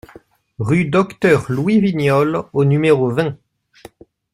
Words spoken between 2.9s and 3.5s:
vingt